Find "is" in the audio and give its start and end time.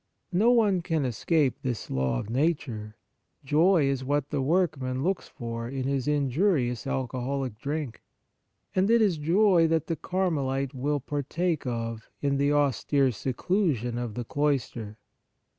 3.87-4.03, 8.99-9.19